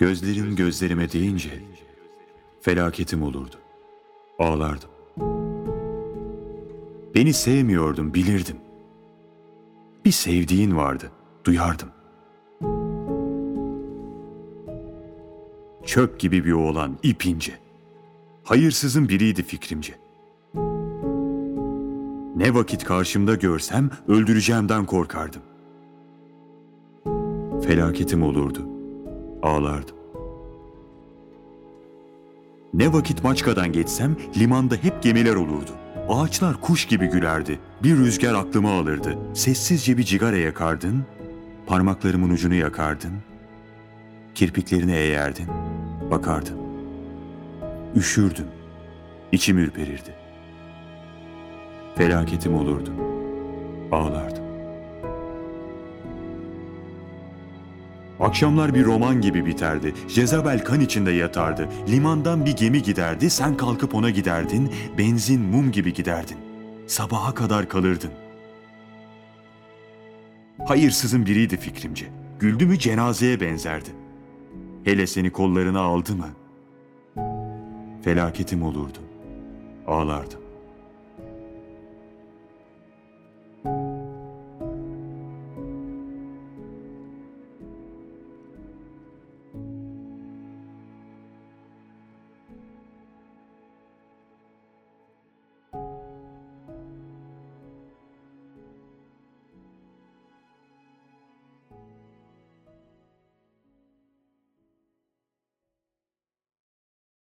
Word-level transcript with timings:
Gözlerin 0.00 0.56
gözlerime 0.56 1.12
değince 1.12 1.50
felaketim 2.60 3.22
olurdu. 3.22 3.56
Ağlardım. 4.38 4.90
Beni 7.14 7.32
sevmiyordum, 7.32 8.14
bilirdim. 8.14 8.56
Bir 10.04 10.10
sevdiğin 10.10 10.76
vardı, 10.76 11.10
duyardım. 11.44 11.88
Çöp 15.84 16.20
gibi 16.20 16.44
bir 16.44 16.52
oğlan, 16.52 16.98
ipince. 17.02 17.52
Hayırsızın 18.44 19.08
biriydi 19.08 19.42
fikrimce. 19.42 19.94
Ne 22.36 22.54
vakit 22.54 22.84
karşımda 22.84 23.34
görsem 23.34 23.90
öldüreceğimden 24.08 24.86
korkardım. 24.86 25.42
Felaketim 27.62 28.22
olurdu. 28.22 28.79
Ağlardım. 29.42 29.96
Ne 32.74 32.92
vakit 32.92 33.24
Maçka'dan 33.24 33.72
geçsem 33.72 34.16
limanda 34.36 34.74
hep 34.74 35.02
gemiler 35.02 35.34
olurdu. 35.34 35.70
Ağaçlar 36.08 36.60
kuş 36.60 36.86
gibi 36.86 37.06
gülerdi. 37.06 37.58
Bir 37.82 37.96
rüzgar 37.96 38.34
aklıma 38.34 38.72
alırdı. 38.78 39.18
Sessizce 39.34 39.98
bir 39.98 40.02
cigara 40.02 40.36
yakardın. 40.36 41.04
Parmaklarımın 41.66 42.30
ucunu 42.30 42.54
yakardın. 42.54 43.12
Kirpiklerini 44.34 44.92
eğerdin. 44.92 45.48
Bakardın. 46.10 46.58
Üşürdüm. 47.96 48.46
İçim 49.32 49.58
ürperirdi. 49.58 50.14
Felaketim 51.94 52.54
olurdu. 52.54 52.90
Ağlardım. 53.92 54.49
Akşamlar 58.20 58.74
bir 58.74 58.84
roman 58.84 59.20
gibi 59.20 59.46
biterdi. 59.46 59.94
Jezabel 60.08 60.64
kan 60.64 60.80
içinde 60.80 61.10
yatardı. 61.10 61.68
Limandan 61.88 62.44
bir 62.46 62.56
gemi 62.56 62.82
giderdi. 62.82 63.30
Sen 63.30 63.56
kalkıp 63.56 63.94
ona 63.94 64.10
giderdin. 64.10 64.72
Benzin 64.98 65.40
mum 65.40 65.72
gibi 65.72 65.94
giderdin. 65.94 66.36
Sabaha 66.86 67.34
kadar 67.34 67.68
kalırdın. 67.68 68.10
Hayırsızın 70.66 71.26
biriydi 71.26 71.56
fikrimce. 71.56 72.06
Güldü 72.40 72.66
mü 72.66 72.78
cenazeye 72.78 73.40
benzerdi. 73.40 73.90
Hele 74.84 75.06
seni 75.06 75.30
kollarına 75.30 75.80
aldı 75.80 76.12
mı? 76.16 76.28
Felaketim 78.02 78.62
olurdu. 78.62 78.98
Ağlardım. 79.86 80.40